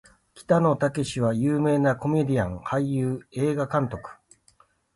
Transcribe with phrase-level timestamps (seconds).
[0.33, 4.17] 北野武は有名なコメディアン・俳優・映画監督